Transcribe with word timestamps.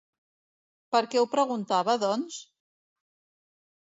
Per 0.95 1.01
què 1.11 1.21
ho 1.23 1.27
preguntava, 1.33 1.95
doncs? 2.05 2.39